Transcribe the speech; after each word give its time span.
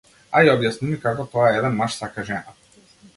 Ај 0.37 0.47
објасни 0.53 0.87
ми 0.93 0.97
како 1.03 1.25
тоа 1.35 1.51
еден 1.57 1.77
маж 1.83 1.99
сака 1.99 2.25
жена. 2.31 2.59